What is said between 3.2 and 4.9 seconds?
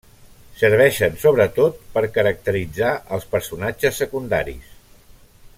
personatges secundaris.